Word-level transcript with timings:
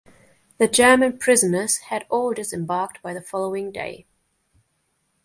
The 0.57 0.67
German 0.67 1.19
prisoners 1.19 1.77
had 1.77 2.07
all 2.09 2.33
disembarked 2.33 3.03
by 3.03 3.13
the 3.13 3.21
following 3.21 3.71
day. 3.71 4.07